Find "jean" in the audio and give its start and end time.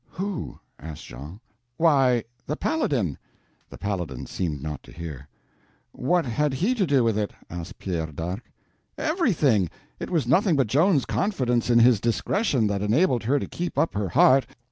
1.05-1.39